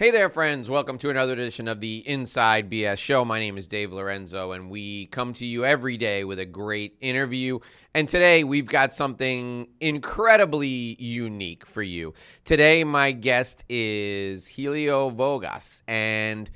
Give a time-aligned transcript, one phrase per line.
[0.00, 0.70] Hey there, friends.
[0.70, 3.22] Welcome to another edition of the Inside BS Show.
[3.22, 6.96] My name is Dave Lorenzo, and we come to you every day with a great
[7.02, 7.58] interview.
[7.92, 12.14] And today we've got something incredibly unique for you.
[12.46, 15.82] Today, my guest is Helio Vogas.
[15.86, 16.48] And,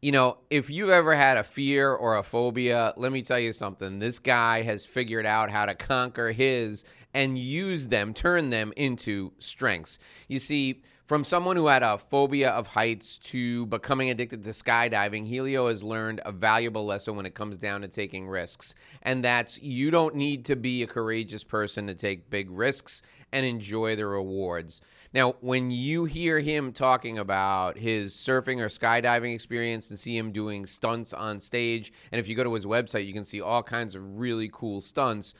[0.00, 3.52] you know, if you've ever had a fear or a phobia, let me tell you
[3.52, 3.98] something.
[3.98, 9.32] This guy has figured out how to conquer his and use them, turn them into
[9.40, 9.98] strengths.
[10.26, 15.26] You see, from someone who had a phobia of heights to becoming addicted to skydiving,
[15.26, 18.74] Helio has learned a valuable lesson when it comes down to taking risks.
[19.02, 23.02] And that's you don't need to be a courageous person to take big risks
[23.32, 24.82] and enjoy the rewards.
[25.14, 30.30] Now, when you hear him talking about his surfing or skydiving experience and see him
[30.30, 33.62] doing stunts on stage, and if you go to his website, you can see all
[33.62, 35.32] kinds of really cool stunts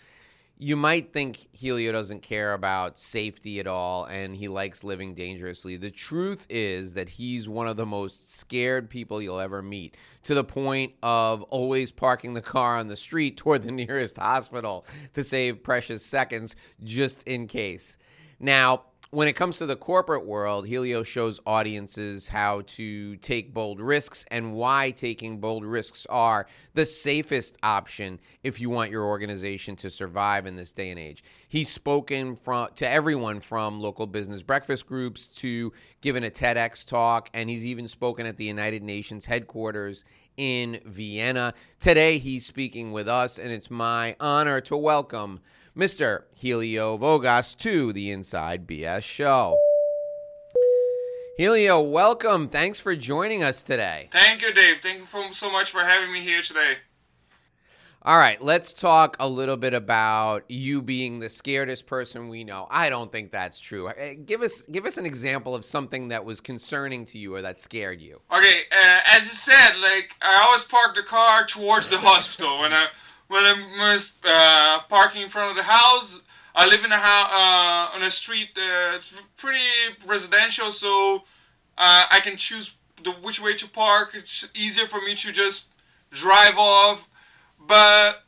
[0.60, 5.76] you might think Helio doesn't care about safety at all and he likes living dangerously.
[5.76, 10.34] The truth is that he's one of the most scared people you'll ever meet, to
[10.34, 15.22] the point of always parking the car on the street toward the nearest hospital to
[15.22, 17.96] save precious seconds just in case.
[18.40, 23.80] Now, when it comes to the corporate world, Helio shows audiences how to take bold
[23.80, 29.76] risks and why taking bold risks are the safest option if you want your organization
[29.76, 31.24] to survive in this day and age.
[31.48, 37.30] He's spoken from to everyone from local business breakfast groups to giving a TEDx talk,
[37.32, 40.04] and he's even spoken at the United Nations headquarters
[40.36, 41.54] in Vienna.
[41.80, 45.40] Today, he's speaking with us, and it's my honor to welcome
[45.78, 46.24] Mr.
[46.34, 49.56] Helio Vogas to the Inside BS Show.
[51.36, 52.48] Helio, welcome.
[52.48, 54.08] Thanks for joining us today.
[54.10, 54.78] Thank you, Dave.
[54.78, 56.78] Thank you so much for having me here today.
[58.02, 62.66] All right, let's talk a little bit about you being the scaredest person we know.
[62.70, 63.86] I don't think that's true.
[63.86, 67.42] Uh, give us give us an example of something that was concerning to you or
[67.42, 68.20] that scared you.
[68.36, 72.72] Okay, uh, as you said, like I always park the car towards the hospital when
[72.72, 72.88] I
[73.28, 76.24] when I'm uh, parking in front of the house.
[76.54, 79.60] I live in a house uh, on a street that's pretty
[80.06, 81.24] residential, so
[81.76, 84.12] uh, I can choose the which way to park.
[84.14, 85.68] It's easier for me to just
[86.10, 87.08] drive off.
[87.66, 88.24] But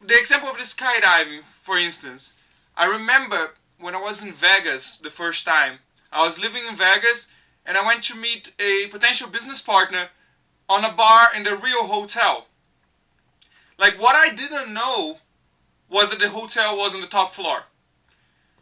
[0.00, 2.32] the example of the skydiving, for instance,
[2.76, 5.78] I remember when I was in Vegas the first time.
[6.12, 7.32] I was living in Vegas
[7.66, 10.08] and I went to meet a potential business partner
[10.68, 12.46] on a bar in the Rio Hotel.
[13.78, 15.18] Like what I didn't know
[15.90, 17.64] was that the hotel was on the top floor.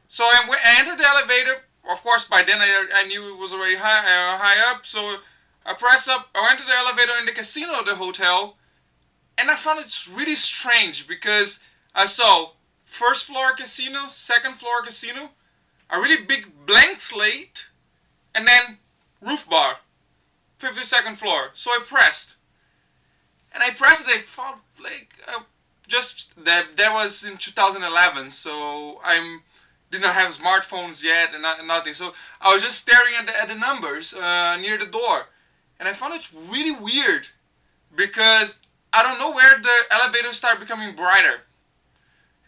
[0.07, 1.63] So I, entered the elevator.
[1.91, 4.85] Of course, by then I, I knew it was already high, uh, high up.
[4.87, 5.01] So
[5.67, 6.29] I pressed up.
[6.35, 8.57] I went to the elevator in the casino of the hotel,
[9.39, 12.51] and I found it really strange because I saw
[12.85, 15.31] first floor casino, second floor casino,
[15.91, 17.69] a really big blank slate,
[18.35, 18.79] and then
[19.21, 19.77] roof bar,
[20.61, 21.51] 52nd floor.
[21.55, 22.37] So I pressed
[23.55, 24.09] and I pressed.
[24.09, 25.43] I found like uh,
[25.87, 29.43] just that that was in 2011, so I'm
[29.91, 31.93] did not have smartphones yet and not, nothing.
[31.93, 35.29] So I was just staring at the, at the numbers uh, near the door,
[35.79, 37.29] and I found it really weird
[37.95, 38.63] because
[38.93, 41.43] I don't know where the elevator started becoming brighter,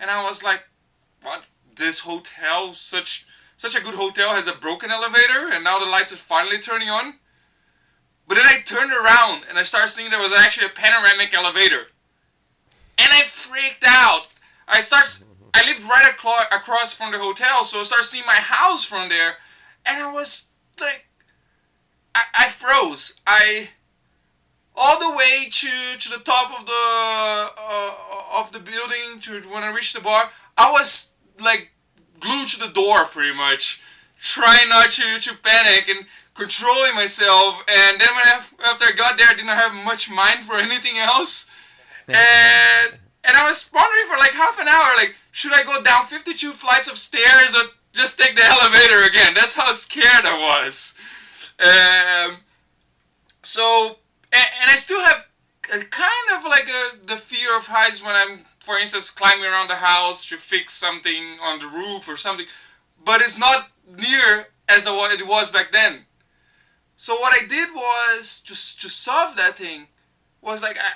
[0.01, 0.63] and I was like,
[1.23, 1.47] "What?
[1.77, 6.13] This hotel, such such a good hotel, has a broken elevator, and now the lights
[6.13, 7.15] are finally turning on."
[8.27, 11.87] But then I turned around and I started seeing there was actually a panoramic elevator.
[13.55, 14.27] Freaked out.
[14.67, 15.07] I start
[15.55, 16.11] I lived right
[16.51, 19.35] across from the hotel, so I started seeing my house from there.
[19.87, 20.51] And I was
[20.81, 21.07] like
[22.17, 23.21] I, I froze.
[23.29, 23.69] I
[24.75, 25.69] all the way to
[26.01, 30.29] to the top of the uh, of the building to when I reached the bar,
[30.59, 31.71] I was like
[32.19, 33.81] glued to the door pretty much,
[34.21, 36.05] trying not to to panic and
[36.35, 37.63] controlling myself.
[37.69, 40.99] And then when I, after I got there, I didn't have much mind for anything
[40.99, 41.53] else.
[42.07, 46.07] And and I was wondering for like half an hour, like, should I go down
[46.07, 49.35] 52 flights of stairs or just take the elevator again?
[49.35, 50.99] That's how scared I was.
[51.61, 52.37] Um,
[53.43, 53.97] so,
[54.33, 55.27] and, and I still have
[55.73, 59.69] a, kind of like a, the fear of heights when I'm, for instance, climbing around
[59.69, 62.47] the house to fix something on the roof or something.
[63.05, 66.05] But it's not near as it was back then.
[66.97, 69.89] So what I did was just to solve that thing
[70.41, 70.93] was like I,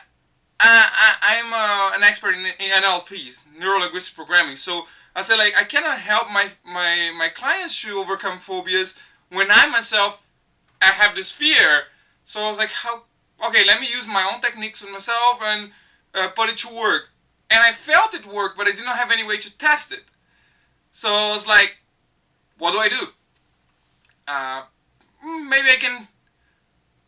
[0.60, 4.56] I, I am uh, an expert in, in NLP, neuro linguistic programming.
[4.56, 4.82] So
[5.14, 9.69] I said like I cannot help my my my clients to overcome phobias when I
[9.69, 10.31] myself
[10.81, 11.84] I have this fear.
[12.25, 13.05] So I was like, how?
[13.46, 15.70] Okay, let me use my own techniques on myself and
[16.14, 17.11] uh, put it to work.
[17.50, 20.04] And I felt it work, but I did not have any way to test it.
[20.90, 21.78] So I was like,
[22.58, 23.06] what do I do?
[24.26, 24.62] Uh,
[25.25, 26.08] maybe I can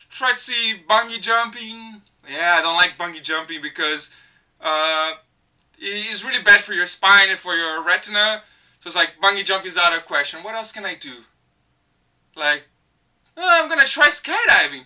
[0.09, 2.03] try to see bungee jumping.
[2.31, 4.17] Yeah, I don't like bungee jumping because
[4.61, 5.15] uh,
[5.79, 8.43] it's really bad for your spine and for your retina.
[8.79, 10.41] So it's like bungee jumping is out of question.
[10.45, 11.13] What else can I do?
[12.37, 12.63] Like,
[13.37, 14.85] oh, I'm gonna try skydiving.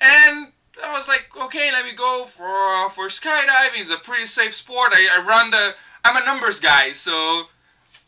[0.00, 0.52] And
[0.84, 3.80] I was like, okay, let me go for uh, for skydiving.
[3.80, 4.92] It's a pretty safe sport.
[4.92, 5.74] I, I run the.
[6.04, 7.42] I'm a numbers guy, so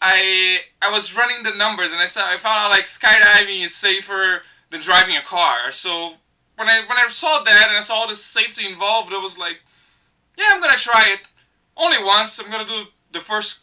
[0.01, 3.75] I I was running the numbers, and I saw I found out like skydiving is
[3.75, 5.73] safer than driving a car.
[5.73, 6.15] So
[6.61, 9.39] when I when I saw that and I saw all the safety involved, I was
[9.39, 9.59] like,
[10.39, 11.21] yeah, I'm gonna try it.
[11.75, 12.39] Only once.
[12.39, 13.63] I'm gonna do the first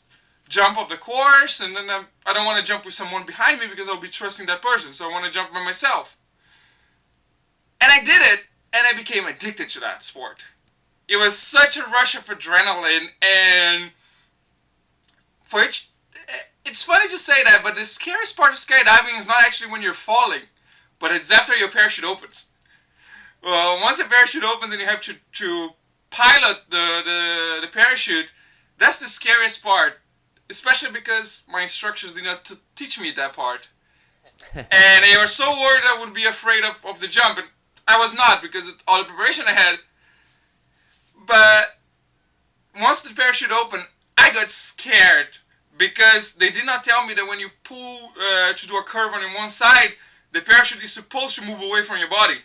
[0.49, 3.23] jump of the course, and then I'm, I do not want to jump with someone
[3.23, 4.91] behind me because I'll be trusting that person.
[4.91, 6.17] So I want to jump by myself.
[7.81, 10.43] And I did it, and I became addicted to that sport.
[11.07, 13.91] It was such a rush of adrenaline, and
[15.43, 15.89] for each,
[16.65, 19.83] it's funny to say that, but the scariest part of skydiving is not actually when
[19.83, 20.41] you're falling,
[20.97, 22.53] but it's after your parachute opens.
[23.47, 25.69] Well, once the parachute opens and you have to, to
[26.11, 28.31] pilot the, the, the parachute,
[28.77, 29.93] that's the scariest part
[30.49, 33.69] especially because my instructors did not t- teach me that part.
[34.53, 37.47] and they were so worried I would be afraid of, of the jump, and
[37.87, 39.79] I was not because of all the preparation I had.
[41.25, 41.79] But
[42.81, 43.83] once the parachute opened,
[44.17, 45.37] I got scared
[45.77, 49.13] because they did not tell me that when you pull uh, to do a curve
[49.13, 49.95] on one side,
[50.31, 52.37] the parachute is supposed to move away from your body.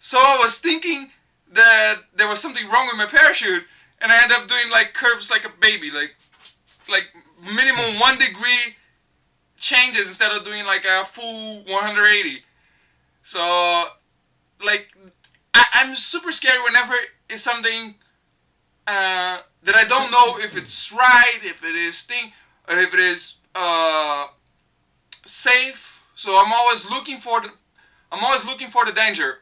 [0.00, 1.10] So I was thinking
[1.52, 3.64] that there was something wrong with my parachute,
[4.00, 6.16] and I ended up doing like curves like a baby, like
[6.88, 8.74] like minimum one degree
[9.58, 12.42] changes instead of doing like a full 180.
[13.20, 13.38] So
[14.64, 14.90] like
[15.52, 16.94] I, am super scared whenever
[17.28, 17.94] it's something
[18.86, 22.32] uh, that I don't know if it's right, if it is thing,
[22.70, 24.28] if it is uh,
[25.26, 26.02] safe.
[26.14, 27.50] So I'm always looking for the
[28.10, 29.39] I'm always looking for the danger.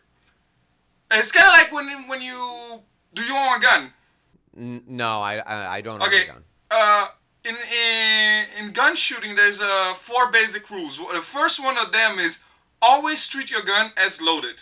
[1.10, 2.82] It's kind of like when when you
[3.14, 3.92] do you own a gun?
[4.86, 6.16] No, I I, I don't okay.
[6.16, 6.44] own a gun.
[6.70, 7.08] Uh,
[7.44, 10.98] in, in in gun shooting, there's uh, four basic rules.
[10.98, 12.44] The first one of them is
[12.82, 14.60] always treat your gun as loaded,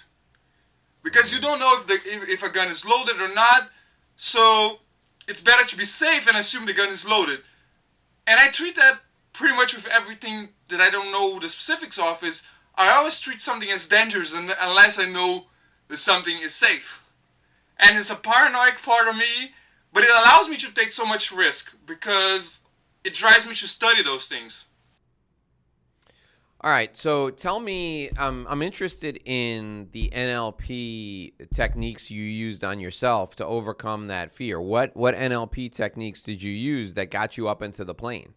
[1.03, 3.69] because you don't know if the if, if a gun is loaded or not.
[4.17, 4.79] So
[5.27, 7.41] it's better to be safe and assume the gun is loaded.
[8.29, 9.01] And I treat that
[9.33, 12.23] pretty much with everything that I don't know the specifics of.
[12.23, 15.47] Is I always treat something as dangerous unless I know
[15.88, 17.03] that something is safe.
[17.79, 19.53] And it's a paranoid part of me,
[19.93, 22.67] but it allows me to take so much risk because
[23.05, 24.67] it drives me to study those things.
[26.62, 32.81] All right, so tell me, um, I'm interested in the NLP techniques you used on
[32.81, 34.61] yourself to overcome that fear.
[34.61, 38.35] What what NLP techniques did you use that got you up into the plane?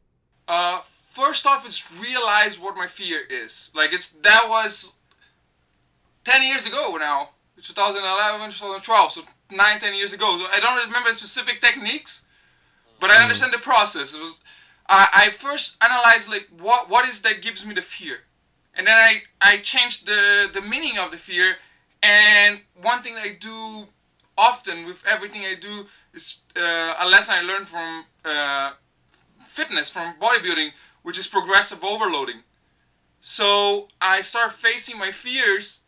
[0.48, 3.72] Uh, first off, is realize what my fear is.
[3.74, 5.00] Like it's that was
[6.26, 7.30] ten years ago now,
[7.62, 9.22] 2011, 2012, so
[9.52, 10.26] nine, ten years ago.
[10.38, 12.26] So I don't remember specific techniques,
[13.00, 13.24] but I mm.
[13.24, 14.16] understand the process.
[14.16, 14.44] It was
[14.88, 18.18] I, I first analyze like what what is that gives me the fear,
[18.76, 21.56] and then I I change the the meaning of the fear.
[22.02, 23.88] And one thing I do
[24.38, 28.72] often with everything I do is uh, a lesson I learned from uh,
[29.46, 30.72] fitness, from bodybuilding,
[31.04, 32.42] which is progressive overloading.
[33.20, 35.84] So I start facing my fears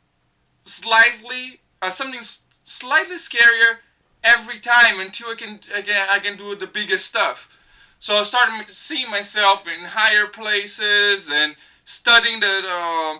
[0.61, 3.77] slightly, uh, something slightly scarier
[4.23, 7.57] every time until I can, again I can do the biggest stuff.
[7.99, 12.61] So I started seeing myself in higher places and studying the.
[12.65, 13.19] Uh,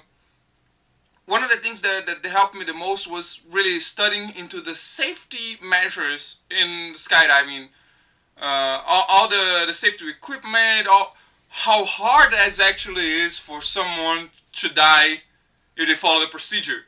[1.27, 4.75] one of the things that, that helped me the most was really studying into the
[4.75, 7.69] safety measures in skydiving.
[8.41, 11.15] Uh, all, all the, the safety equipment, all,
[11.47, 15.21] how hard it actually is for someone to die
[15.77, 16.85] if they follow the procedure.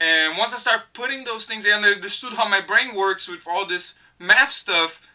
[0.00, 3.46] And once I started putting those things in, I understood how my brain works with
[3.46, 5.06] all this math stuff.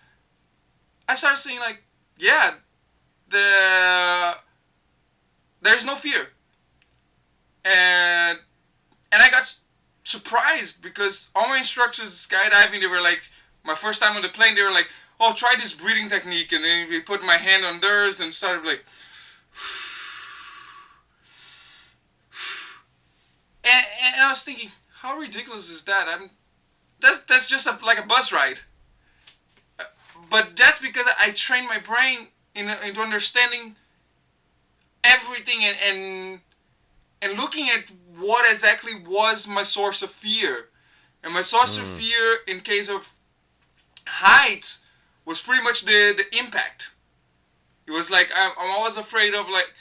[1.10, 1.84] I started seeing like,
[2.18, 2.54] yeah,
[3.30, 4.36] the
[5.62, 6.28] there's no fear,
[7.66, 8.40] and
[9.12, 9.52] and I got
[10.04, 13.28] surprised because all my instructors skydiving they were like
[13.64, 14.88] my first time on the plane they were like
[15.20, 18.64] oh try this breathing technique and then we put my hand on theirs and started
[18.66, 18.86] like
[23.76, 26.28] and, and I was thinking how ridiculous is that I'm
[27.00, 28.60] that's that's just a, like a bus ride
[30.30, 33.76] but that's because I trained my brain in, into understanding
[35.04, 36.40] everything and, and
[37.22, 40.70] and looking at what exactly was my source of fear.
[41.24, 41.82] And my source mm.
[41.82, 43.10] of fear in case of
[44.08, 44.86] heights
[45.26, 46.92] was pretty much the, the impact.
[47.88, 49.74] It was like I'm, I'm always afraid of like,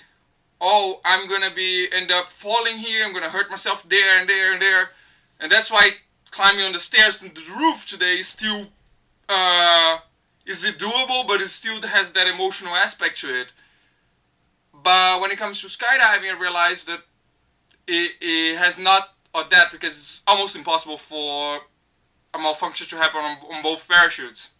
[0.61, 3.05] oh, I'm gonna be end up falling here.
[3.05, 4.91] I'm gonna hurt myself there and there and there.
[5.41, 5.91] and that's why
[6.31, 8.67] climbing on the stairs and the roof today is still
[9.29, 9.99] uh,
[10.47, 13.53] is it doable, but it still has that emotional aspect to it.
[14.83, 17.01] But when it comes to skydiving, I realized that
[17.87, 21.59] it, it has not or that because it's almost impossible for
[22.35, 24.53] a malfunction to happen on, on both parachutes.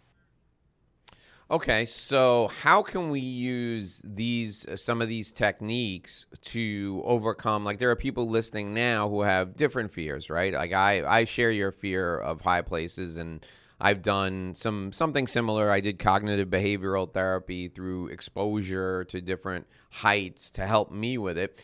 [1.51, 7.77] Okay, so how can we use these uh, some of these techniques to overcome like
[7.77, 10.51] there are people listening now who have different fears, right?
[10.53, 13.45] Like I I share your fear of high places and
[13.79, 15.69] I've done some something similar.
[15.69, 21.63] I did cognitive behavioral therapy through exposure to different heights to help me with it.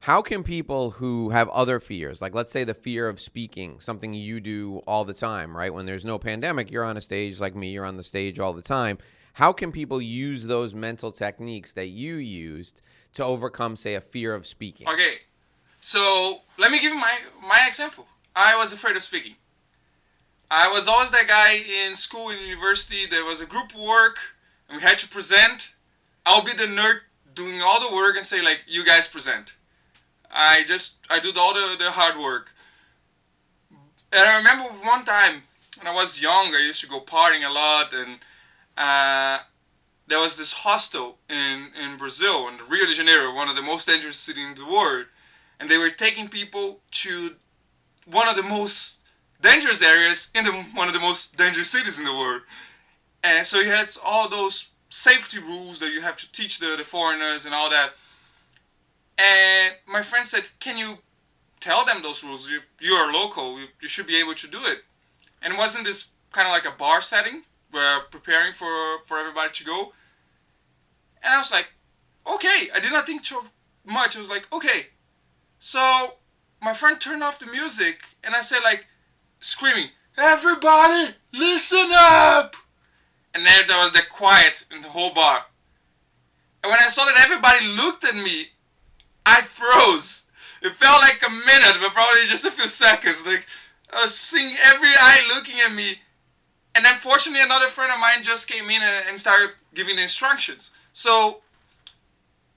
[0.00, 4.12] How can people who have other fears, like let's say the fear of speaking, something
[4.12, 5.72] you do all the time, right?
[5.72, 8.52] When there's no pandemic, you're on a stage like me, you're on the stage all
[8.52, 8.98] the time
[9.34, 12.82] how can people use those mental techniques that you used
[13.14, 14.88] to overcome, say, a fear of speaking?
[14.88, 15.16] Okay,
[15.80, 18.06] so let me give you my my example.
[18.36, 19.36] I was afraid of speaking.
[20.50, 23.06] I was always that guy in school and university.
[23.06, 24.18] There was a group work,
[24.68, 25.76] and we had to present.
[26.26, 27.00] I'll be the nerd
[27.34, 29.56] doing all the work and say like, "You guys present."
[30.30, 32.52] I just I did all the, the hard work.
[34.14, 35.42] And I remember one time
[35.78, 38.18] when I was young, I used to go partying a lot and
[38.76, 39.38] uh,
[40.06, 43.88] there was this hostel in, in Brazil, in Rio de Janeiro, one of the most
[43.88, 45.06] dangerous cities in the world.
[45.60, 47.30] And they were taking people to
[48.06, 49.04] one of the most
[49.40, 52.42] dangerous areas in the, one of the most dangerous cities in the world.
[53.24, 56.84] And so he has all those safety rules that you have to teach the, the
[56.84, 57.92] foreigners and all that.
[59.18, 60.98] And my friend said, Can you
[61.60, 62.50] tell them those rules?
[62.50, 64.82] You, you are local, you, you should be able to do it.
[65.42, 67.42] And wasn't this kind of like a bar setting?
[67.72, 68.68] Were preparing for
[69.04, 69.92] for everybody to go,
[71.22, 71.68] and I was like,
[72.34, 72.68] okay.
[72.74, 73.40] I did not think too
[73.84, 74.16] much.
[74.16, 74.86] I was like, okay.
[75.58, 76.14] So
[76.62, 78.86] my friend turned off the music, and I said like,
[79.40, 82.56] screaming, everybody, listen up.
[83.34, 85.44] And then there was the quiet in the whole bar.
[86.62, 88.44] And when I saw that everybody looked at me,
[89.26, 90.30] I froze.
[90.62, 93.26] It felt like a minute, but probably just a few seconds.
[93.26, 93.46] Like
[93.92, 95.94] I was seeing every eye looking at me,
[96.74, 100.70] and then fortunately another friend of mine just came in and started giving the instructions.
[100.92, 101.42] So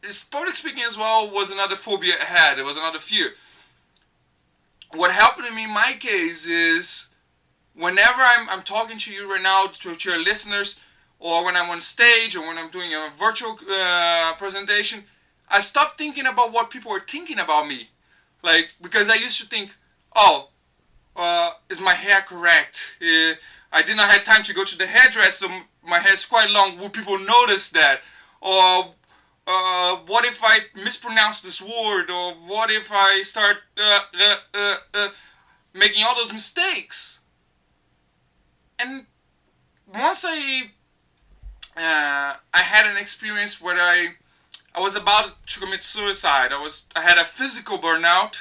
[0.01, 2.59] this public speaking as well was another phobia I had.
[2.59, 3.33] It was another fear.
[4.93, 7.09] What happened to me in my case is
[7.73, 10.79] whenever I'm, I'm talking to you right now, to, to your listeners,
[11.19, 15.03] or when I'm on stage, or when I'm doing a virtual uh, presentation,
[15.49, 17.89] I stopped thinking about what people were thinking about me.
[18.43, 19.75] Like, because I used to think,
[20.15, 20.49] oh,
[21.15, 22.97] uh, is my hair correct?
[23.01, 23.33] Uh,
[23.75, 25.47] I did not have time to go to the hairdresser.
[25.83, 26.77] My hair is quite long.
[26.77, 27.99] Will people notice that?
[28.39, 28.95] Or
[29.45, 32.09] uh, what if I mispronounce this word?
[32.09, 35.09] Or what if I start uh, uh, uh, uh
[35.73, 37.23] making all those mistakes?
[38.79, 39.05] And
[39.93, 40.71] once I
[41.75, 44.15] uh, I had an experience where I
[44.73, 46.53] I was about to commit suicide.
[46.53, 48.37] I was I had a physical burnout,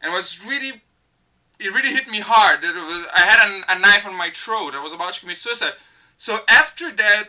[0.00, 0.83] and was really
[1.64, 2.62] it really hit me hard.
[2.62, 4.74] Was, I had a, a, knife on my throat.
[4.74, 5.72] I was about to commit suicide.
[6.16, 7.24] So after that,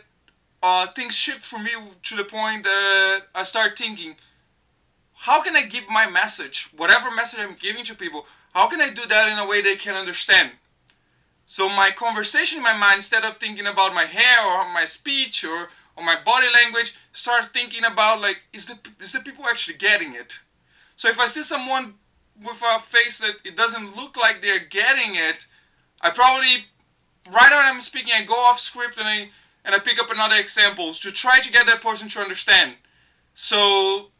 [0.61, 1.71] uh, things shift for me
[2.03, 4.15] to the point that I start thinking,
[5.13, 8.89] how can I give my message, whatever message I'm giving to people, how can I
[8.89, 10.51] do that in a way they can understand?
[11.45, 15.45] So my conversation in my mind, instead of thinking about my hair or my speech
[15.45, 19.77] or, or my body language, starts thinking about like, is the is the people actually
[19.77, 20.39] getting it?
[20.95, 21.93] So if I see someone
[22.43, 25.45] with a face that it doesn't look like they're getting it,
[26.01, 26.65] I probably
[27.31, 29.29] right when I'm speaking I go off script and I
[29.63, 32.75] and I pick up another examples to try to get that person to understand.
[33.33, 34.11] So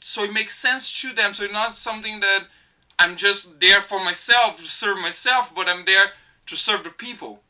[0.00, 1.32] so it makes sense to them.
[1.34, 2.44] So it's not something that
[2.98, 6.06] I'm just there for myself to serve myself, but I'm there
[6.46, 7.40] to serve the people.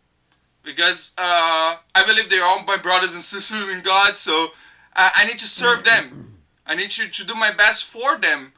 [0.62, 4.48] Because uh, I believe they're all my brothers and sisters in God, so
[4.96, 6.34] I, I need to serve them.
[6.66, 8.52] I need to, to do my best for them.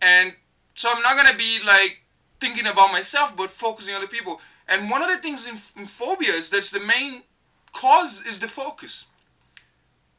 [0.00, 0.34] And
[0.76, 2.02] so I'm not gonna be like
[2.38, 4.40] thinking about myself, but focusing on the people.
[4.68, 7.22] And one of the things in, in phobias that's the main
[7.72, 9.06] cause is the focus.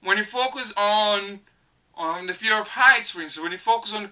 [0.02, 1.40] When you focus on
[1.96, 4.10] on the fear of heights, for instance, when you focus on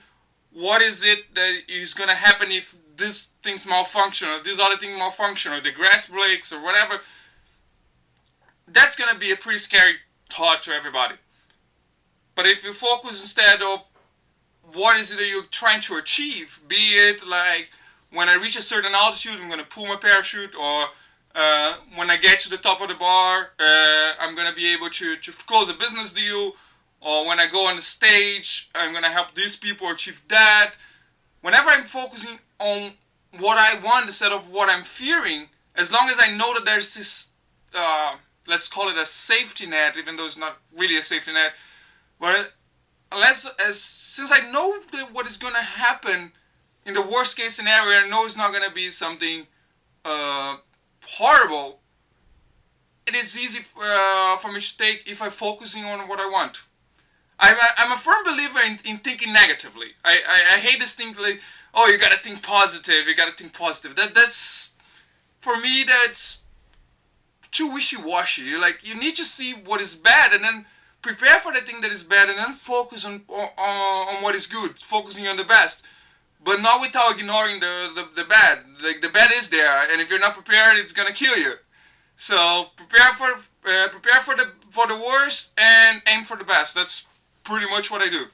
[0.52, 4.98] what is it that is gonna happen if this thing's malfunction or this other thing
[4.98, 7.00] malfunction or the grass breaks or whatever,
[8.68, 9.96] that's gonna be a pretty scary
[10.30, 11.16] thought to everybody.
[12.36, 13.95] But if you focus instead of
[14.76, 16.60] what is it that you're trying to achieve?
[16.68, 17.70] Be it like
[18.12, 20.84] when I reach a certain altitude, I'm to pull my parachute, or
[21.36, 24.90] uh, when I get to the top of the bar, uh, I'm to be able
[24.90, 26.54] to, to close a business deal,
[27.02, 30.76] or when I go on the stage, I'm to help these people achieve that.
[31.42, 32.92] Whenever I'm focusing on
[33.40, 36.96] what I want instead of what I'm fearing, as long as I know that there's
[36.96, 37.34] this,
[37.76, 38.16] uh,
[38.48, 41.54] let's call it a safety net, even though it's not really a safety net,
[42.20, 42.54] but
[43.12, 46.32] unless as since I know that what is gonna happen
[46.86, 49.48] in the worst case scenario, I know it's not gonna be something
[50.04, 50.58] uh,
[51.04, 51.80] horrible.
[53.08, 56.64] It is easy uh, for me to take if I'm focusing on what I want.
[57.40, 59.88] I'm a, I'm a firm believer in, in thinking negatively.
[60.04, 61.42] I, I, I hate this thing like,
[61.74, 63.96] oh, you gotta think positive, you gotta think positive.
[63.96, 64.78] That that's
[65.40, 66.44] for me that's
[67.52, 68.44] too wishy-washy.
[68.44, 70.66] You're like you need to see what is bad and then
[71.06, 73.50] prepare for the thing that is bad and then focus on on,
[74.10, 75.86] on what is good, focusing on the best.
[76.44, 78.60] But not without ignoring the, the, the bad.
[78.84, 81.54] Like the bad is there, and if you're not prepared, it's gonna kill you.
[82.18, 83.30] So prepare for
[83.70, 86.76] uh, prepare for the for the worst and aim for the best.
[86.76, 87.08] That's
[87.44, 88.26] pretty much what I do.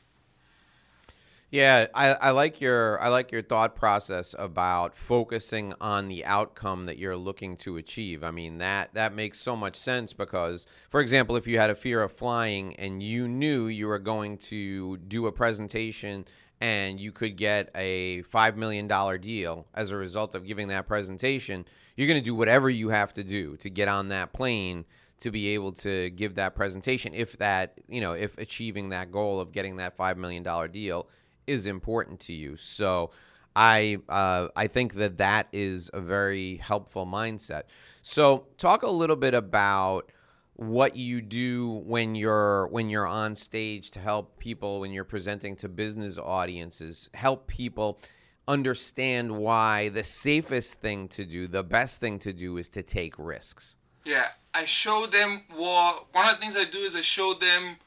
[1.51, 6.85] Yeah, I, I like your I like your thought process about focusing on the outcome
[6.85, 8.23] that you're looking to achieve.
[8.23, 11.75] I mean that that makes so much sense because, for example, if you had a
[11.75, 16.23] fear of flying and you knew you were going to do a presentation
[16.61, 20.87] and you could get a five million dollar deal as a result of giving that
[20.87, 21.65] presentation,
[21.97, 24.85] you're going to do whatever you have to do to get on that plane
[25.19, 27.13] to be able to give that presentation.
[27.13, 31.09] If that you know if achieving that goal of getting that five million dollar deal
[31.51, 32.55] is important to you.
[32.55, 33.11] So
[33.55, 37.63] I uh, I think that that is a very helpful mindset.
[38.01, 40.11] So talk a little bit about
[40.55, 45.55] what you do when you're when you're on stage to help people when you're presenting
[45.55, 47.99] to business audiences help people
[48.47, 53.17] understand why the safest thing to do the best thing to do is to take
[53.17, 57.33] risks yeah i show them what one of the things i do is i show
[57.33, 57.77] them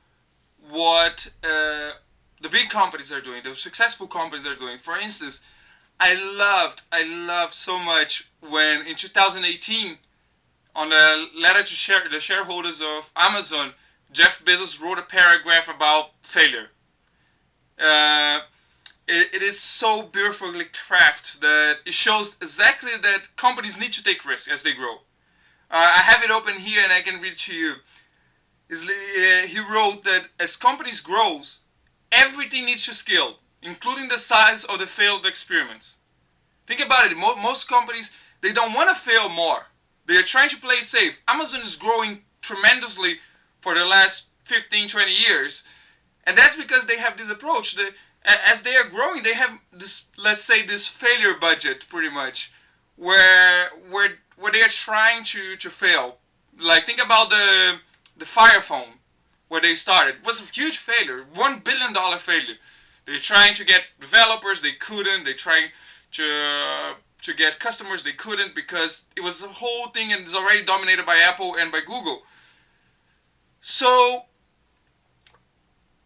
[0.70, 1.90] what uh,
[2.40, 4.78] the big companies are doing, the successful companies are doing.
[4.78, 5.46] For instance,
[6.00, 9.96] I loved, I loved so much when in 2018,
[10.76, 13.72] on the letter to share, the shareholders of Amazon,
[14.12, 16.68] Jeff Bezos wrote a paragraph about failure.
[17.78, 18.40] Uh,
[19.06, 24.24] it, it is so beautifully crafted that it shows exactly that companies need to take
[24.24, 24.94] risks as they grow.
[25.70, 27.74] Uh, I have it open here and I can read to you.
[28.70, 31.63] Uh, he wrote that as companies grows,
[32.16, 35.98] everything needs to scale, including the size of the failed experiments.
[36.66, 37.16] Think about it.
[37.16, 39.66] Most companies they don't want to fail more.
[40.06, 41.18] They are trying to play safe.
[41.28, 43.14] Amazon is growing tremendously
[43.60, 45.64] for the last 15, 20 years,
[46.24, 47.74] and that's because they have this approach.
[47.76, 47.92] That
[48.46, 52.52] as they are growing, they have this, let's say, this failure budget, pretty much,
[52.96, 56.18] where where where they are trying to to fail.
[56.60, 57.78] Like think about the
[58.18, 58.92] the Fire Phone
[59.48, 62.56] where they started was a huge failure, one billion dollar failure.
[63.06, 65.24] They're trying to get developers, they couldn't.
[65.24, 65.70] They tried
[66.12, 66.24] to
[67.22, 71.06] to get customers, they couldn't because it was a whole thing and it's already dominated
[71.06, 72.22] by Apple and by Google.
[73.60, 74.24] So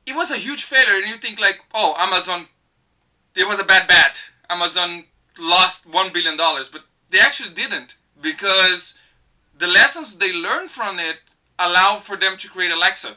[0.07, 2.47] it was a huge failure, and you think like, oh, Amazon,
[3.35, 4.23] it was a bad bet.
[4.49, 5.05] Amazon
[5.41, 9.01] lost one billion dollars, but they actually didn't because
[9.59, 11.21] the lessons they learned from it
[11.59, 13.17] allowed for them to create Alexa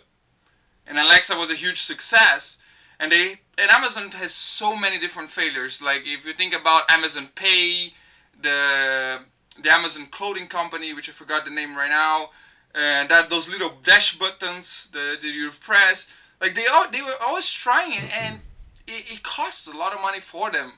[0.92, 2.62] and Alexa was a huge success.
[3.00, 5.82] And they and Amazon has so many different failures.
[5.82, 7.94] Like if you think about Amazon Pay,
[8.42, 9.20] the
[9.64, 12.30] the Amazon clothing company, which I forgot the name right now,
[12.76, 17.16] and that those little dash buttons that, that you press, like they all they were
[17.26, 18.40] always trying it, and
[18.86, 20.74] it, it costs a lot of money for them.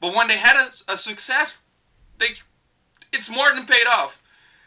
[0.00, 1.60] But when they had a, a success,
[2.18, 2.28] they
[3.12, 4.22] it's more than paid off.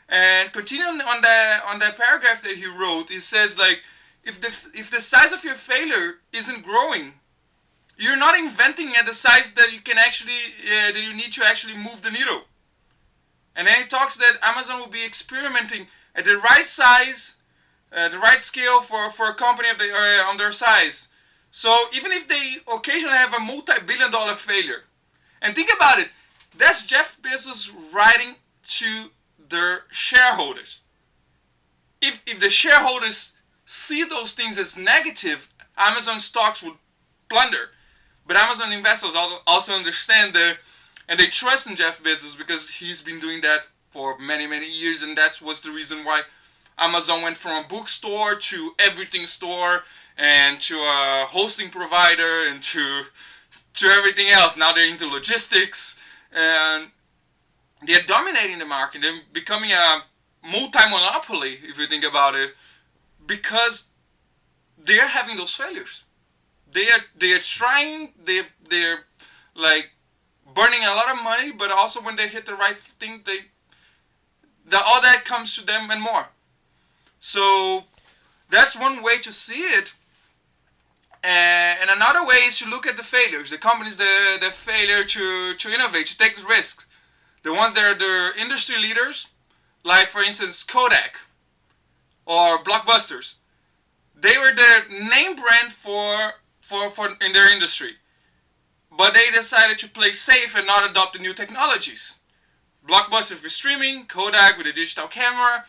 [0.10, 3.82] And continuing on the on the paragraph that he wrote, it says like
[4.26, 7.14] if the if the size of your failure isn't growing,
[7.98, 11.46] you're not inventing at the size that you can actually uh, that you need to
[11.46, 12.42] actually move the needle.
[13.56, 17.38] And then he talks that Amazon will be experimenting at the right size,
[17.96, 21.10] uh, the right scale for, for a company of the, uh, on their size.
[21.52, 24.84] So even if they occasionally have a multi-billion dollar failure,
[25.42, 26.10] and think about it,
[26.58, 29.06] that's Jeff Bezos writing to
[29.48, 30.82] their shareholders.
[32.02, 33.35] If, if the shareholders
[33.65, 36.75] see those things as negative, Amazon stocks would
[37.30, 37.69] plunder.
[38.28, 40.58] But Amazon investors also understand that,
[41.10, 45.04] and they trust in Jeff Bezos because he's been doing that for many, many years,
[45.04, 46.21] and that was the reason why
[46.78, 49.84] Amazon went from a bookstore to everything store
[50.17, 53.04] and to a hosting provider and to
[53.75, 54.58] to everything else.
[54.58, 55.99] Now they're into logistics
[56.34, 56.89] and
[57.86, 59.01] they're dominating the market.
[59.01, 60.04] They're becoming a
[60.43, 62.54] multi-monopoly if you think about it
[63.28, 63.94] because
[64.78, 66.04] they're having those failures.
[66.72, 68.14] They are they are trying.
[68.24, 69.00] They they're
[69.56, 69.90] like
[70.54, 73.40] burning a lot of money, but also when they hit the right thing, they
[74.68, 76.28] the, all that comes to them and more.
[77.20, 77.84] So
[78.50, 79.94] that's one way to see it.
[81.24, 85.56] And another way is to look at the failures, the companies the the failure to
[85.56, 86.88] to innovate, to take risks,
[87.44, 89.34] the ones that are the industry leaders,
[89.84, 91.25] like for instance Kodak
[92.26, 93.38] or Blockbusters.
[94.16, 97.94] They were the name brand for for for in their industry,
[98.98, 102.20] but they decided to play safe and not adopt the new technologies.
[102.88, 105.66] Blockbuster for streaming, Kodak with a digital camera,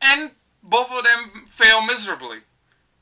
[0.00, 0.30] and
[0.62, 2.38] both of them fail miserably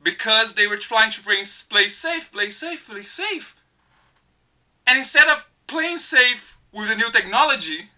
[0.03, 3.57] because they were trying to bring play safe, play safe, play safe.
[4.87, 7.91] And instead of playing safe with the new technology,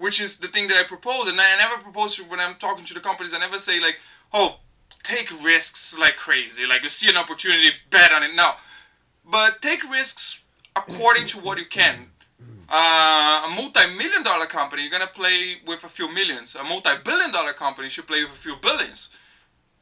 [0.00, 2.84] which is the thing that I propose, and I never propose to when I'm talking
[2.86, 3.98] to the companies, I never say like,
[4.32, 4.58] oh,
[5.02, 8.30] take risks like crazy, like you see an opportunity, bet on it.
[8.34, 8.52] No,
[9.30, 12.06] but take risks according to what you can.
[12.72, 16.54] Uh, a multi-million dollar company, you're gonna play with a few millions.
[16.54, 19.10] A multi-billion dollar company should play with a few billions,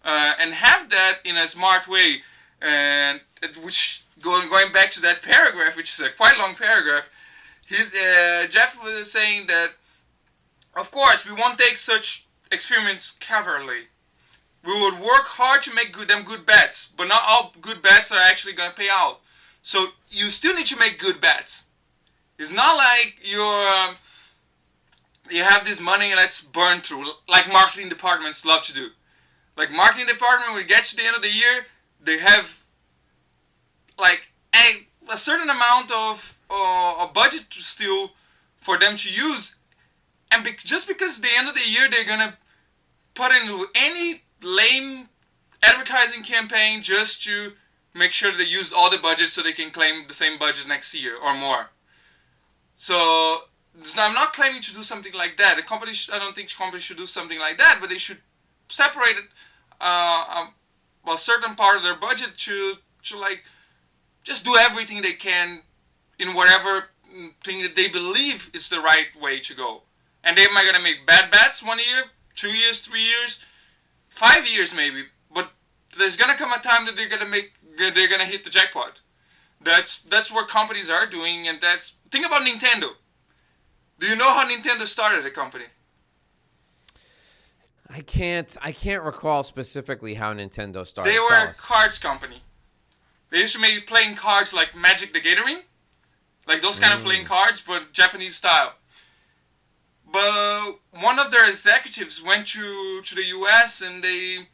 [0.04, 2.22] uh, and have that in a smart way.
[2.60, 3.20] And
[3.62, 7.08] which going going back to that paragraph, which is a quite long paragraph,
[7.66, 9.72] he's uh, Jeff was saying that,
[10.78, 13.84] of course, we won't take such experiments cavalierly.
[14.64, 18.12] We would work hard to make good, them good bets, but not all good bets
[18.12, 19.20] are actually gonna pay out.
[19.62, 21.68] So you still need to make good bets
[22.38, 23.96] it's not like you're um,
[25.28, 28.88] you have this money and let's burn through like marketing departments love to do.
[29.56, 31.66] Like marketing department, when it gets to the end of the year,
[32.00, 32.64] they have
[33.98, 38.12] like a, a certain amount of uh, a budget still
[38.56, 39.56] for them to use,
[40.30, 42.36] and be, just because the end of the year they're gonna
[43.14, 45.08] put into any lame
[45.62, 47.52] advertising campaign just to
[47.94, 50.94] make sure they use all the budget so they can claim the same budget next
[50.94, 51.70] year or more.
[52.76, 53.42] So,
[53.98, 55.56] I'm not claiming to do something like that.
[55.56, 58.18] The company, sh- I don't think companies should do something like that, but they should
[58.68, 59.16] separate
[59.80, 60.48] uh, um,
[61.12, 63.44] a certain part of their budget to to like
[64.22, 65.62] just do everything they can
[66.18, 66.90] in whatever
[67.42, 69.82] thing that they believe is the right way to go.
[70.24, 72.04] And they might gonna make bad bets one year,
[72.34, 73.44] two years, three years,
[74.08, 75.04] five years maybe.
[75.32, 75.50] But
[75.96, 79.00] there's gonna come a time that they're gonna make they're gonna hit the jackpot.
[79.60, 82.90] That's that's what companies are doing, and that's think about Nintendo.
[83.98, 85.64] Do you know how Nintendo started a company?
[87.90, 88.56] I can't.
[88.60, 91.12] I can't recall specifically how Nintendo started.
[91.12, 92.36] They were a cards company.
[93.30, 95.60] They used to make playing cards like Magic the Gathering,
[96.46, 96.98] like those kind mm.
[96.98, 97.28] of playing mm.
[97.28, 98.74] cards, but Japanese style.
[100.10, 103.82] But one of their executives went to to the U.S.
[103.82, 104.46] and they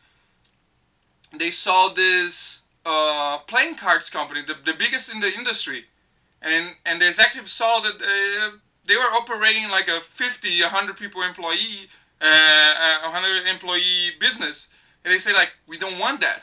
[1.39, 5.85] they saw this uh, playing cards company, the, the biggest in the industry,
[6.43, 11.23] and and the executive saw that uh, they were operating like a 50, 100 people
[11.23, 11.89] employee,
[12.21, 14.69] uh, 100 employee business,
[15.05, 16.43] and they say like, we don't want that.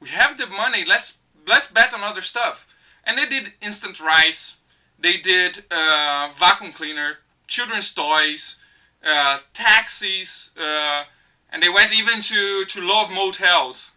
[0.00, 0.84] We have the money.
[0.86, 2.74] Let's let's bet on other stuff.
[3.04, 4.56] And they did instant rice.
[4.98, 8.56] They did uh, vacuum cleaner, children's toys,
[9.04, 11.04] uh, taxis, uh,
[11.50, 13.94] and they went even to to love motels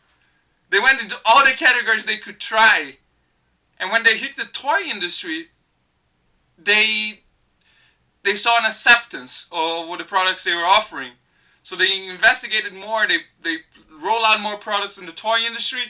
[0.70, 2.98] they went into all the categories they could try.
[3.80, 5.48] And when they hit the toy industry,
[6.58, 7.22] they
[8.24, 11.12] they saw an acceptance of what the products they were offering.
[11.64, 13.58] So they investigated more, they, they
[14.04, 15.82] roll out more products in the toy industry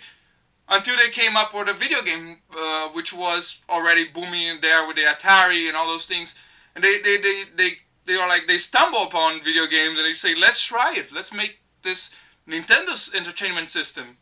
[0.70, 4.98] until they came up with a video game uh, which was already booming there with
[4.98, 6.40] the Atari and all those things.
[6.78, 7.70] And they, they, they, they,
[8.06, 11.12] they are like, they stumble upon video games and they say, let's try it.
[11.12, 12.16] Let's make this
[12.48, 14.16] Nintendo's entertainment system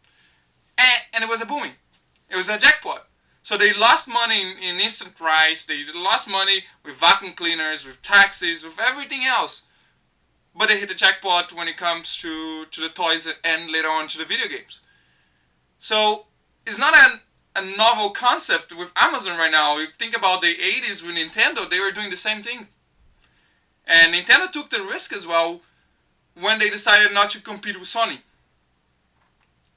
[0.78, 1.74] and, and it was a booming.
[2.30, 3.10] It was a jackpot.
[3.44, 5.66] So they lost money in, in instant rice.
[5.66, 9.68] They lost money with vacuum cleaners, with taxis, with everything else.
[10.58, 14.08] But they hit the jackpot when it comes to, to the toys and later on
[14.08, 14.80] to the video games.
[15.80, 16.26] So
[16.66, 17.20] it's not a,
[17.56, 19.78] a novel concept with Amazon right now.
[19.78, 22.68] You think about the 80s with Nintendo, they were doing the same thing.
[23.88, 25.62] And Nintendo took the risk as well
[26.40, 28.20] when they decided not to compete with Sony.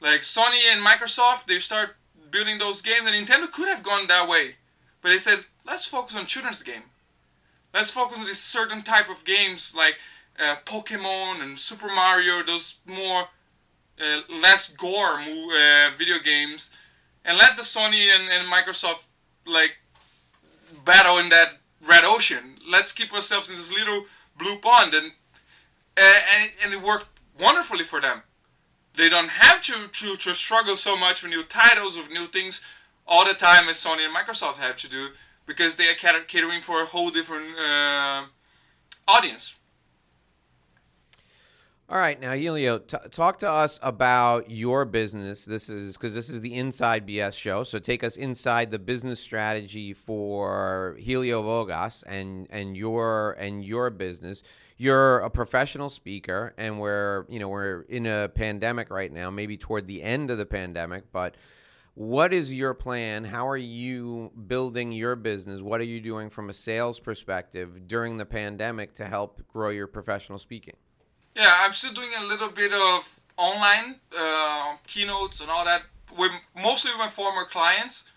[0.01, 1.97] Like Sony and Microsoft, they start
[2.31, 4.57] building those games, and Nintendo could have gone that way,
[5.03, 6.83] but they said, let's focus on children's game.
[7.75, 9.99] Let's focus on this certain type of games like
[10.39, 13.23] uh, Pokemon and Super Mario, those more
[14.01, 16.79] uh, less gore uh, video games,
[17.29, 19.07] and let the Sony and, and Microsoft
[19.47, 19.77] like
[20.85, 22.57] battle in that red ocean.
[22.69, 24.05] Let's keep ourselves in this little
[24.37, 25.13] blue pond, and
[25.97, 27.07] and, it, and it worked
[27.39, 28.23] wonderfully for them
[28.99, 32.65] they don't have to, to, to struggle so much with new titles, with new things
[33.07, 35.09] all the time as Sony and Microsoft have to do.
[35.47, 38.25] because they are catering for a whole different uh,
[39.09, 39.58] audience.
[41.91, 45.47] All right, now Helio, t- talk to us about your business.
[45.47, 47.63] This is because this is the Inside BS show.
[47.63, 53.89] So take us inside the business strategy for Helio Vogas and and your and your
[53.89, 54.43] business.
[54.77, 59.57] You're a professional speaker, and we're you know we're in a pandemic right now, maybe
[59.57, 61.11] toward the end of the pandemic.
[61.11, 61.37] But
[61.95, 63.25] what is your plan?
[63.25, 65.63] How are you building your business?
[65.63, 69.87] What are you doing from a sales perspective during the pandemic to help grow your
[69.87, 70.77] professional speaking?
[71.39, 75.83] Yeah, I'm still doing a little bit of online uh, keynotes and all that
[76.19, 78.13] with mostly with my former clients.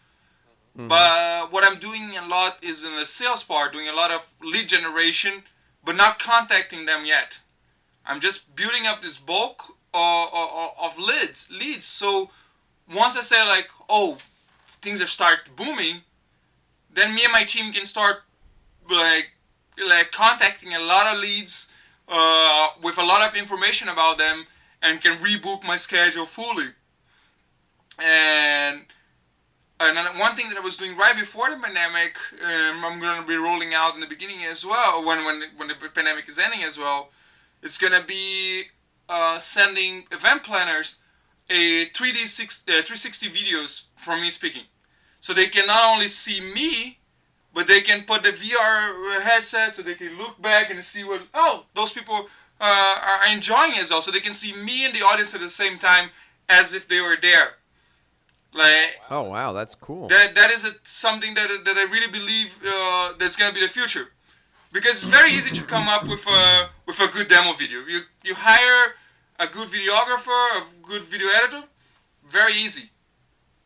[0.76, 0.88] Mm-hmm.
[0.88, 4.28] But what I'm doing a lot is in the sales part, doing a lot of
[4.42, 5.44] lead generation,
[5.86, 7.40] but not contacting them yet.
[8.08, 9.62] I'm just building up this bulk
[9.94, 11.86] of, of, of leads, leads.
[11.86, 12.32] So
[12.96, 14.18] once I say like, oh,
[14.66, 15.98] things are start booming,
[16.92, 18.24] then me and my team can start
[18.90, 19.30] like
[19.88, 21.71] like contacting a lot of leads
[22.12, 24.46] uh, with a lot of information about them
[24.84, 26.68] and can rebook my schedule fully.
[28.04, 28.82] And
[29.80, 33.28] and one thing that I was doing right before the pandemic, um, I'm going to
[33.28, 35.04] be rolling out in the beginning as well.
[35.06, 37.10] When when when the pandemic is ending as well,
[37.64, 38.64] it's going to be
[39.10, 41.00] uh, sending event planners
[41.50, 44.64] a 3D six, uh, 360 videos from me speaking,
[45.20, 47.00] so they can not only see me
[47.54, 51.22] but they can put the VR headset so they can look back and see what
[51.34, 52.28] oh those people
[52.60, 55.50] uh, are enjoying as well, so they can see me and the audience at the
[55.50, 56.10] same time
[56.50, 57.56] as if they were there.
[58.54, 60.08] Like oh wow, that's cool.
[60.08, 63.70] That that is a, something that that I really believe uh, that's gonna be the
[63.70, 64.12] future,
[64.74, 67.80] because it's very easy to come up with a with a good demo video.
[67.80, 68.94] You you hire
[69.40, 71.64] a good videographer, a good video editor,
[72.28, 72.90] very easy.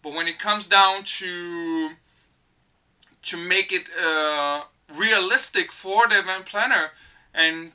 [0.04, 1.90] But when it comes down to
[3.26, 4.62] to make it uh,
[4.96, 6.92] realistic for the event planner
[7.34, 7.72] and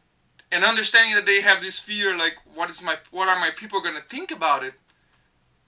[0.53, 3.81] and understanding that they have this fear like what is my what are my people
[3.81, 4.75] to think about it?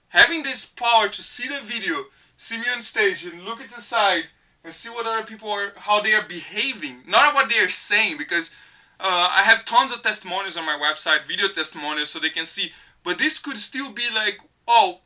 [0.09, 1.95] Having this power to see the video
[2.37, 4.25] see me on stage and look at the side
[4.63, 7.03] and see what other people are how they are behaving.
[7.07, 8.55] Not what they are saying because
[8.99, 12.71] uh, i have tons of testimonials on my website video testimonials so they can see.
[13.03, 14.99] But this could still be like oh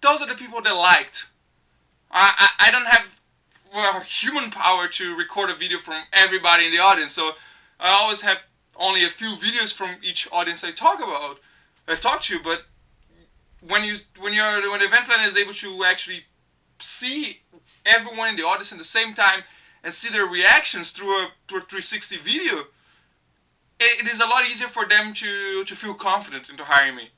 [0.00, 1.26] those are the people that liked.
[2.10, 3.20] I, I, I don't have
[4.04, 7.12] human power to record a video from everybody in the audience.
[7.12, 7.32] So
[7.80, 11.40] I always have only a few videos from each audience I talk about,
[11.88, 12.38] I talk to.
[12.42, 12.62] But
[13.68, 16.20] when you when you're when the event planner is able to actually
[16.78, 17.40] see
[17.86, 19.42] everyone in the audience at the same time
[19.82, 22.60] and see their reactions through a, through a 360 video,
[23.80, 27.08] it, it is a lot easier for them to to feel confident into hiring me.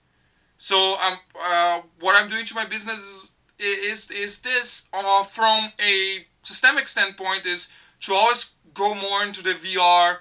[0.58, 5.72] So um, uh, what I'm doing to my business is is is this uh, from
[5.80, 10.18] a systemic standpoint is to always go more into the VR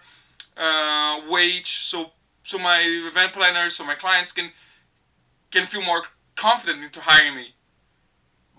[0.58, 2.12] uh, wage, so
[2.44, 4.52] so my event planners, so my clients can
[5.52, 6.02] can feel more
[6.36, 7.48] confident into hiring me.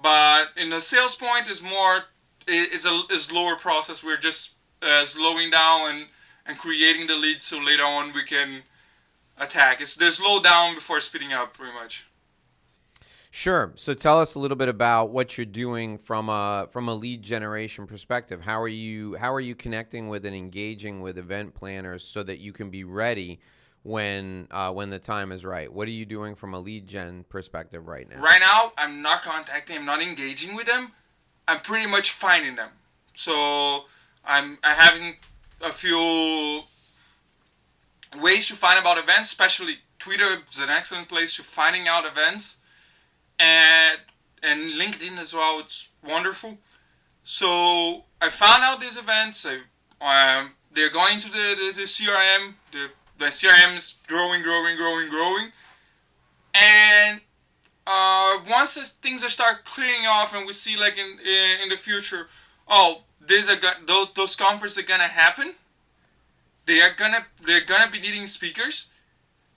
[0.02, 2.04] But in the sales point is more
[2.46, 4.04] is a is lower process.
[4.04, 6.06] We're just uh, slowing down and
[6.46, 8.62] and creating the lead so later on we can
[9.38, 9.80] attack.
[9.80, 12.05] It's the slow down before speeding up, pretty much.
[13.36, 13.74] Sure.
[13.74, 17.22] So tell us a little bit about what you're doing from a from a lead
[17.22, 18.40] generation perspective.
[18.40, 22.38] How are you how are you connecting with and engaging with event planners so that
[22.38, 23.38] you can be ready
[23.82, 25.70] when uh, when the time is right?
[25.70, 28.22] What are you doing from a lead gen perspective right now?
[28.22, 29.76] Right now, I'm not contacting.
[29.76, 30.92] I'm not engaging with them.
[31.46, 32.70] I'm pretty much finding them.
[33.12, 33.84] So
[34.24, 35.14] I'm I having
[35.62, 36.62] a few
[38.22, 42.62] ways to find about events, especially Twitter is an excellent place to finding out events
[43.38, 43.98] and
[44.42, 45.60] and LinkedIn as well.
[45.60, 46.58] It's wonderful.
[47.24, 49.46] So I found out these events.
[50.00, 52.54] I, um, they're going to the, the, the CRM.
[52.70, 55.50] The, the CRM is growing, growing, growing, growing.
[56.54, 57.20] And
[57.86, 61.76] uh, once things are start clearing off, and we see like in in, in the
[61.76, 62.28] future,
[62.68, 65.52] oh, these are those, those conferences are gonna happen.
[66.66, 68.92] They are gonna they're gonna be needing speakers.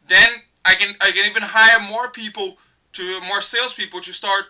[0.08, 0.30] Then
[0.66, 2.58] I can I can even hire more people
[2.94, 4.46] to more salespeople to start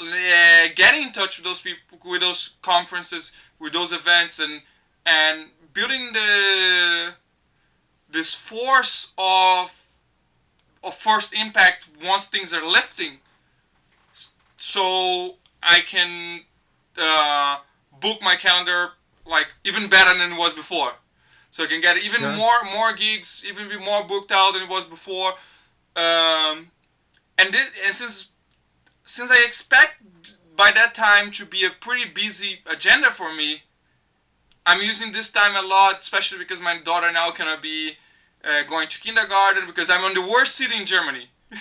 [0.00, 4.62] uh, getting in touch with those people, with those conferences, with those events, and
[5.06, 7.12] and building the
[8.10, 9.76] this force of
[10.82, 13.18] of first impact once things are lifting,
[14.56, 16.40] so I can
[16.98, 17.58] uh,
[18.00, 18.92] book my calendar
[19.26, 20.92] like even better than it was before.
[21.50, 24.68] So I can get even more more gigs, even be more booked out than it
[24.68, 25.32] was before.
[25.96, 26.70] Um,
[27.40, 28.32] and this, and since
[29.04, 30.02] since I expect
[30.56, 33.62] by that time to be a pretty busy agenda for me.
[34.66, 37.96] I'm using this time a lot, especially because my daughter now cannot be
[38.44, 41.26] uh, going to kindergarten because I'm on the worst city in Germany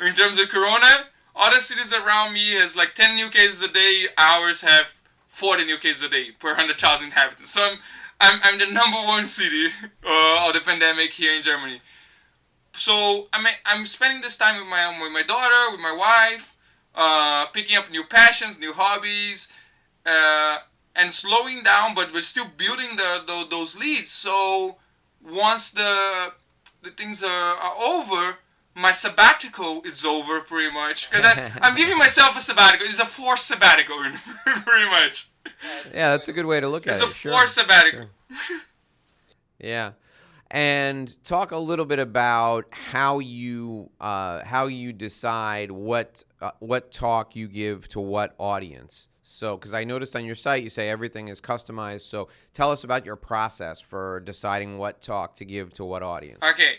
[0.00, 1.06] in terms of corona.
[1.36, 4.06] Other cities around me has like 10 new cases a day.
[4.16, 4.86] Ours have
[5.26, 7.50] 40 new cases a day per 100,000 inhabitants.
[7.50, 7.78] So I'm,
[8.20, 9.66] I'm, I'm the number one city
[10.06, 11.80] uh, of the pandemic here in Germany.
[12.80, 16.56] So I'm, I'm spending this time with my, with my daughter, with my wife,
[16.94, 19.52] uh, picking up new passions, new hobbies,
[20.06, 20.58] uh,
[20.96, 24.10] and slowing down, but we're still building the, the, those leads.
[24.10, 24.78] So
[25.22, 26.32] once the
[26.82, 28.38] the things are, are over,
[28.74, 31.24] my sabbatical is over pretty much because
[31.62, 32.86] I'm giving myself a sabbatical.
[32.86, 33.96] It's a forced sabbatical,
[34.64, 35.28] pretty much.
[35.92, 37.10] Yeah, that's a good way to look it's at it.
[37.10, 37.64] It's a forced sure.
[37.64, 38.06] sabbatical.
[38.34, 38.60] Sure.
[39.58, 39.90] yeah,
[40.50, 46.90] and talk a little bit about how you uh, how you decide what uh, what
[46.90, 49.08] talk you give to what audience.
[49.22, 52.02] So, because I noticed on your site you say everything is customized.
[52.02, 56.40] So, tell us about your process for deciding what talk to give to what audience.
[56.42, 56.78] Okay,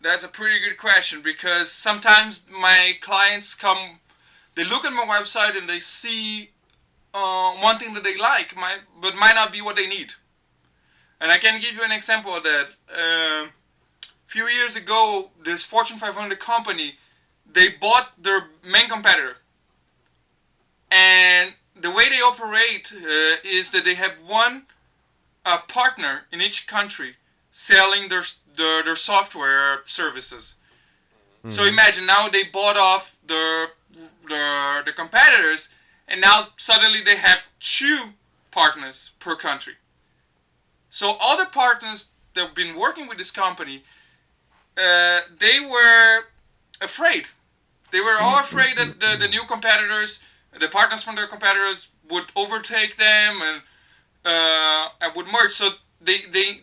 [0.00, 4.00] that's a pretty good question because sometimes my clients come,
[4.54, 6.50] they look at my website and they see
[7.12, 10.14] uh, one thing that they like, might, but might not be what they need.
[11.24, 12.76] And I can give you an example of that.
[12.86, 16.92] Uh, a few years ago, this Fortune 500 company,
[17.50, 19.38] they bought their main competitor.
[20.90, 24.66] And the way they operate uh, is that they have one
[25.46, 27.14] uh, partner in each country
[27.50, 28.22] selling their
[28.54, 30.56] their, their software services.
[31.38, 31.48] Mm-hmm.
[31.48, 33.70] So imagine now they bought off the
[34.28, 35.74] the competitors,
[36.06, 38.12] and now suddenly they have two
[38.50, 39.74] partners per country.
[40.94, 43.82] So all the partners that have been working with this company,
[44.78, 46.18] uh, they were
[46.80, 47.26] afraid.
[47.90, 50.22] They were all afraid that the, the new competitors
[50.60, 53.62] the partners from their competitors would overtake them and
[54.24, 55.50] uh, and would merge.
[55.50, 56.60] So they they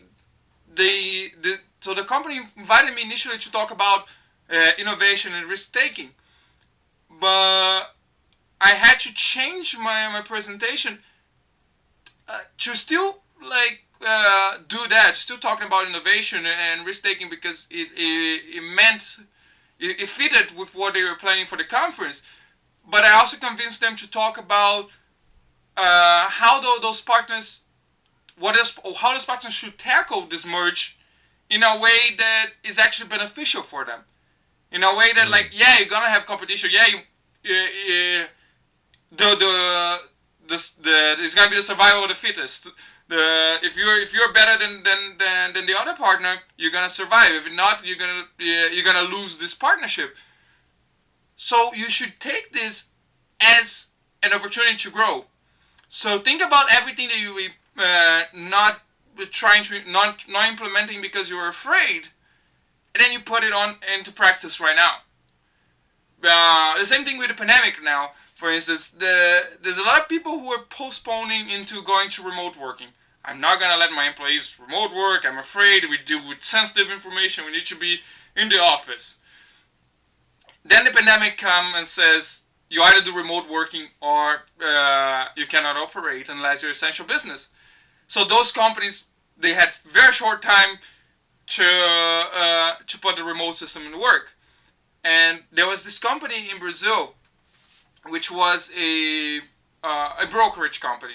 [0.74, 4.08] they the, so the company invited me initially to talk about
[4.50, 6.08] uh, innovation and risk taking,
[7.20, 7.94] but
[8.62, 10.98] I had to change my my presentation
[12.28, 17.68] uh, to still like uh, do that, still talking about innovation and risk taking because
[17.70, 19.18] it, it, it meant
[19.78, 22.22] it, it fitted with what they were planning for the conference
[22.88, 24.90] but I also convinced them to talk about
[25.76, 27.66] uh, how those partners,
[28.38, 30.98] what is, how those partners should tackle this merge
[31.50, 34.00] in a way that is actually beneficial for them.
[34.72, 36.70] In a way that, like, yeah, you're gonna have competition.
[36.72, 38.26] Yeah, you, uh,
[39.10, 40.00] the the
[40.48, 42.70] the the it's gonna be the survival of the fittest.
[43.12, 46.88] The if you're if you're better than than than, than the other partner, you're gonna
[46.88, 47.30] survive.
[47.32, 50.16] If not, you're gonna you're gonna lose this partnership.
[51.36, 52.92] So you should take this
[53.40, 55.26] as an opportunity to grow.
[55.88, 57.32] So think about everything that you
[57.78, 58.80] uh, not
[59.30, 62.08] trying to not not implementing because you were afraid,
[62.94, 64.94] and then you put it on into practice right now.
[66.24, 68.12] Uh, the same thing with the pandemic now.
[68.36, 72.56] For instance, the, there's a lot of people who are postponing into going to remote
[72.56, 72.88] working.
[73.24, 75.24] I'm not gonna let my employees remote work.
[75.26, 77.44] I'm afraid we deal with sensitive information.
[77.44, 78.00] We need to be
[78.36, 79.20] in the office.
[80.64, 85.76] Then the pandemic comes and says you either do remote working or uh, you cannot
[85.76, 87.50] operate unless you're essential business.
[88.06, 90.78] So those companies they had very short time
[91.46, 94.34] to uh, to put the remote system in work.
[95.04, 97.14] And there was this company in Brazil,
[98.08, 99.40] which was a
[99.82, 101.14] uh, a brokerage company.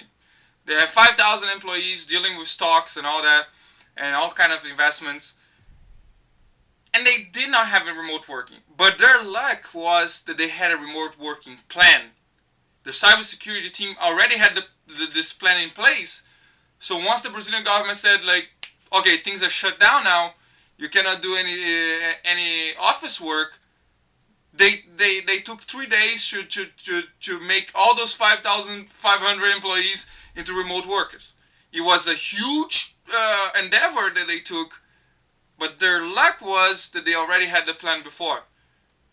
[0.67, 3.47] They have 5,000 employees dealing with stocks and all that,
[3.97, 5.39] and all kind of investments
[6.97, 8.57] and they did not have a remote working.
[8.75, 12.01] But their luck was that they had a remote working plan.
[12.83, 16.27] The cybersecurity team already had the, the, this plan in place.
[16.79, 18.49] So once the Brazilian government said like,
[18.97, 20.33] okay, things are shut down now,
[20.79, 23.59] you cannot do any uh, any office work.
[24.53, 30.09] They, they, they took three days to, to, to, to make all those 5,500 employees
[30.37, 31.33] into remote workers.
[31.73, 34.81] It was a huge uh, endeavor that they took,
[35.59, 38.43] but their luck was that they already had the plan before.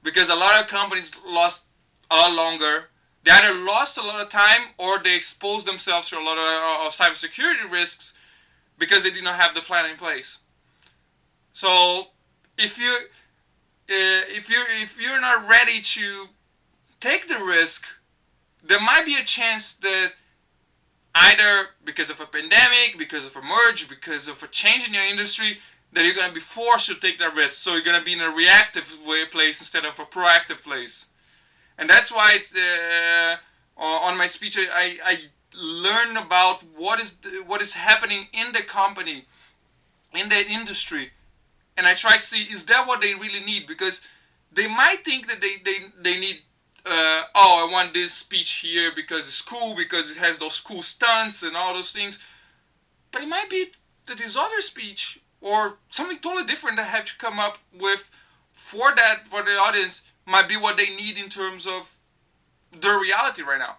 [0.02, 1.70] Because a lot of companies lost
[2.10, 2.90] a lot longer.
[3.24, 6.44] They either lost a lot of time or they exposed themselves to a lot of,
[6.44, 8.18] uh, of cybersecurity risks
[8.78, 10.40] because they did not have the plan in place.
[11.52, 12.08] So
[12.58, 12.92] if you
[13.88, 16.26] uh, if you if you're not ready to
[17.00, 17.86] take the risk,
[18.62, 20.12] there might be a chance that
[21.14, 25.04] either because of a pandemic, because of a merge, because of a change in your
[25.04, 25.58] industry,
[25.92, 27.62] that you're going to be forced to take that risk.
[27.62, 31.06] So you're going to be in a reactive way place instead of a proactive place.
[31.78, 33.36] And that's why it's, uh,
[33.76, 35.16] on my speech, I, I
[35.56, 39.24] learn about what is the, what is happening in the company,
[40.14, 41.10] in the industry,
[41.76, 44.08] and I try to see is that what they really need because
[44.52, 46.40] they might think that they they, they need
[46.86, 50.82] uh, oh I want this speech here because it's cool because it has those cool
[50.82, 52.26] stunts and all those things,
[53.10, 53.66] but it might be
[54.06, 58.10] that this other speech or something totally different that I have to come up with
[58.52, 61.94] for that for the audience might be what they need in terms of
[62.80, 63.76] their reality right now.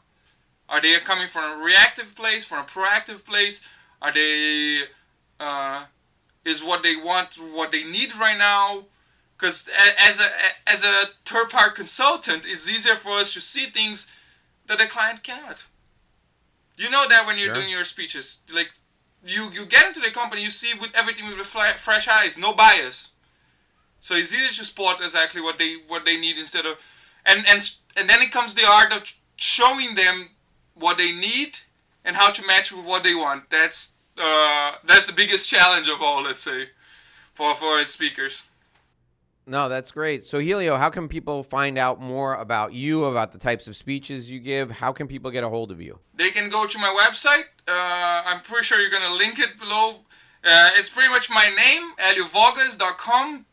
[0.69, 3.67] Are they coming from a reactive place, from a proactive place?
[4.01, 4.81] Are they
[5.39, 5.85] uh,
[6.43, 8.85] is what they want, what they need right now?
[9.37, 9.69] Because
[9.99, 14.13] as a as a third party consultant, it's easier for us to see things
[14.67, 15.65] that the client cannot.
[16.77, 17.55] You know that when you're sure.
[17.55, 18.71] doing your speeches, like
[19.25, 23.11] you you get into the company, you see with everything with fresh eyes, no bias.
[23.99, 26.77] So it's easier to spot exactly what they what they need instead of,
[27.25, 30.29] and and and then it comes the art of showing them
[30.75, 31.57] what they need
[32.05, 33.49] and how to match with what they want.
[33.49, 36.69] That's uh, that's the biggest challenge of all, let's say,
[37.33, 38.47] for for speakers.
[39.47, 40.23] No, that's great.
[40.23, 44.31] So Helio, how can people find out more about you, about the types of speeches
[44.31, 44.71] you give?
[44.71, 45.99] How can people get a hold of you?
[46.15, 47.45] They can go to my website.
[47.67, 49.99] Uh, I'm pretty sure you're gonna link it below.
[50.43, 53.45] Uh, it's pretty much my name, heliovogas.com.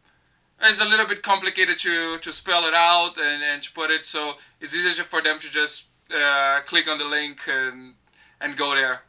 [0.62, 4.04] It's a little bit complicated to, to spell it out and, and to put it,
[4.04, 7.94] so it's easier for them to just uh, click on the link and
[8.40, 9.02] and go there.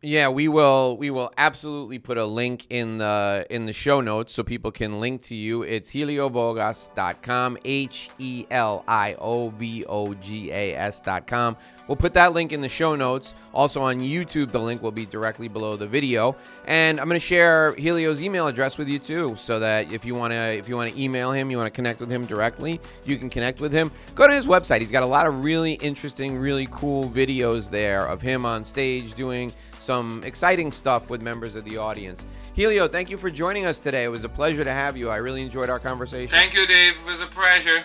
[0.00, 4.32] Yeah, we will we will absolutely put a link in the in the show notes
[4.32, 5.64] so people can link to you.
[5.64, 11.56] It's heliovogas.com, H E L I O V O G A S.com.
[11.88, 13.34] We'll put that link in the show notes.
[13.52, 16.36] Also on YouTube, the link will be directly below the video.
[16.66, 20.14] And I'm going to share Helio's email address with you too, so that if you
[20.14, 22.80] want to if you want to email him, you want to connect with him directly,
[23.04, 23.90] you can connect with him.
[24.14, 24.80] Go to his website.
[24.80, 29.14] He's got a lot of really interesting, really cool videos there of him on stage
[29.14, 32.26] doing some exciting stuff with members of the audience.
[32.54, 34.04] Helio, thank you for joining us today.
[34.04, 35.08] It was a pleasure to have you.
[35.08, 36.28] I really enjoyed our conversation.
[36.28, 36.98] Thank you, Dave.
[37.00, 37.82] It was a pleasure.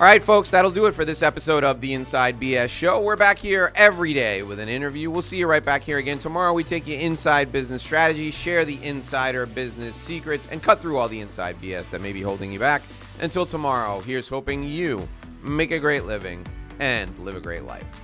[0.00, 3.00] All right, folks, that'll do it for this episode of the Inside BS Show.
[3.00, 5.08] We're back here every day with an interview.
[5.08, 6.52] We'll see you right back here again tomorrow.
[6.52, 11.06] We take you inside business strategy, share the insider business secrets, and cut through all
[11.06, 12.82] the inside BS that may be holding you back.
[13.20, 15.08] Until tomorrow, here's hoping you
[15.44, 16.44] make a great living
[16.80, 18.03] and live a great life.